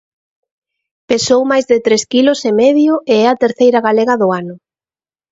Pesou 1.09 1.41
máis 1.51 1.65
de 1.71 1.77
tres 1.85 2.03
quilos 2.11 2.39
e 2.49 2.51
medio 2.63 2.93
e 3.13 3.15
é 3.23 3.25
a 3.29 3.39
terceira 3.43 3.79
galega 3.87 4.15
do 4.21 4.27
ano. 4.41 4.55